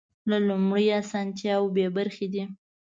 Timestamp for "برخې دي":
1.97-2.43